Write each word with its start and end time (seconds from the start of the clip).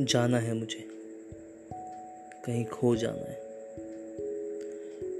जाना 0.00 0.38
है 0.38 0.54
मुझे। 0.54 0.88
कहीं 2.44 2.64
खो 2.64 2.96
जाना 2.96 3.22
है। 3.22 3.40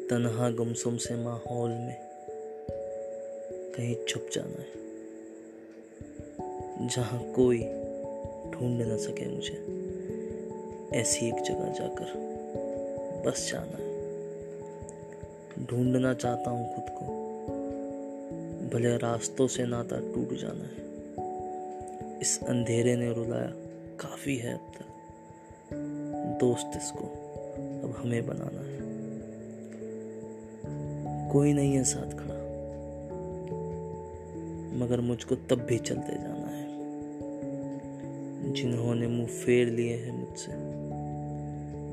तनहा 0.08 0.50
गुमसुम 0.50 0.96
से 0.96 1.14
माहौल 1.14 1.70
में 1.70 1.96
कहीं 3.76 3.96
छुप 4.08 4.28
जाना 4.32 4.62
है। 4.62 4.84
जहाँ 6.88 7.32
कोई 7.32 7.58
ढूंढ 8.50 8.82
न 8.82 8.96
सके 8.96 9.26
मुझे, 9.26 9.66
ऐसी 11.00 11.28
एक 11.28 11.34
जगह 11.34 11.72
जाकर 11.72 12.12
बस 13.26 13.50
जाना 13.52 13.76
है। 13.76 13.94
ढूंढना 15.66 16.14
चाहता 16.14 16.50
हूँ 16.50 16.74
खुद 16.74 16.84
को, 16.88 17.04
भले 18.74 18.96
रास्तों 18.96 19.46
से 19.46 19.66
नाता 19.66 19.96
टूट 19.96 20.38
जाना 20.38 20.64
है। 20.64 20.84
इस 22.20 22.40
अंधेरे 22.42 22.96
ने 22.96 23.12
रुलाया 23.12 23.52
काफ़ी 24.00 24.36
है 24.36 24.54
अब 24.54 24.72
तक। 24.74 24.86
दोस्त 26.40 26.70
इसको 26.76 27.04
अब 27.84 27.94
हमें 27.98 28.26
बनाना 28.26 28.60
है। 28.60 28.74
कोई 31.32 31.52
नहीं 31.52 31.74
है 31.74 31.84
साथ 31.84 32.10
खड़ा। 32.10 32.34
मगर 34.76 35.00
मुझको 35.00 35.34
तब 35.34 35.60
भी 35.60 35.78
चलते 35.78 36.12
जाना 36.12 36.46
है। 36.46 36.64
जिन्होंने 38.52 39.06
मुँह 39.06 39.26
फेर 39.26 39.68
लिए 39.68 39.96
हैं 39.96 40.12
मुझसे, 40.12 40.52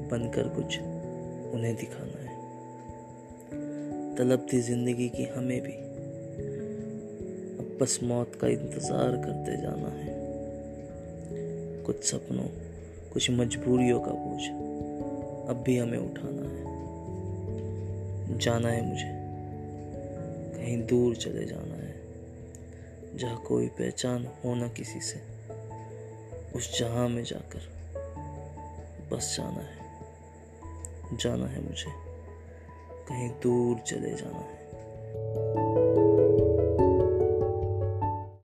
बनकर 0.10 0.48
कुछ 0.48 0.80
उन्हें 1.54 1.76
दिखाना 1.76 2.22
है। 2.22 2.42
तलब 4.16 4.48
थी 4.54 4.62
ज़िंदगी 4.62 5.10
की 5.10 5.24
हमें 5.26 5.62
भी। 5.62 5.74
अब 7.58 7.78
बस 7.82 8.00
मौत 8.04 8.36
का 8.36 8.48
इंतज़ार 8.48 9.12
करते 9.12 9.62
जाना 9.62 9.88
है। 9.88 10.21
कुछ 11.92 12.04
सपनों, 12.04 12.46
कुछ 13.14 13.32
मजबूरियों 13.32 14.00
का 14.00 14.12
बोझ 14.12 14.44
अब 15.50 15.64
भी 15.66 15.78
हमें 15.78 15.98
उठाना 15.98 16.42
है। 16.42 16.62
जाना 18.40 18.70
है 18.70 18.86
मुझे। 18.86 19.12
कहीं 20.58 20.88
दूर 20.88 21.16
चले 21.16 21.46
जाना 21.46 21.76
है। 21.76 22.02
जहाँ 23.18 23.42
कोई 23.42 23.68
पहचान 23.68 24.28
हो 24.46 24.56
ना 24.56 24.68
किसी 24.68 25.00
से, 25.00 25.20
उस 26.56 26.80
जहाँ 26.80 27.10
में 27.10 27.24
जाकर 27.24 27.60
बस 29.12 29.38
जाना 29.38 29.62
है। 29.62 30.00
जाना 31.18 31.48
है 31.48 31.62
मुझे। 31.62 31.92
कहीं 33.10 33.30
दूर 33.30 33.78
चले 33.78 34.14
जाना 34.14 34.40
है। 34.40 34.68